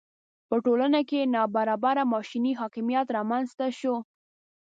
[0.47, 3.95] په ټولنه کې ناببره ماشیني حاکمیت رامېنځته شو.